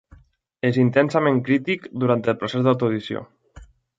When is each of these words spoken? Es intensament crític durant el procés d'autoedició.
Es 0.69 0.79
intensament 0.83 1.37
crític 1.49 1.85
durant 2.05 2.25
el 2.33 2.39
procés 2.41 2.65
d'autoedició. 2.69 3.25